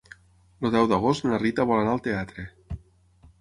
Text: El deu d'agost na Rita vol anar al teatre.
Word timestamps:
El 0.61 0.71
deu 0.75 0.87
d'agost 0.91 1.27
na 1.27 1.39
Rita 1.43 1.67
vol 1.73 1.83
anar 1.83 1.93
al 1.97 2.03
teatre. 2.09 2.47